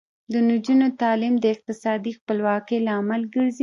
[0.31, 3.59] د نجونو تعلیم د اقتصادي خپلواکۍ لامل ګرځي.